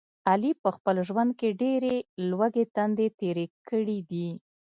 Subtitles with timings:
[0.29, 1.95] علي په خپل ژوند کې ډېرې
[2.29, 4.29] لوږې تندې تېرې کړي دي.